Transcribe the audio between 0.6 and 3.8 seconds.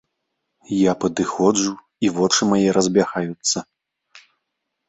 Я падыходжу, і вочы мае разбягаюцца.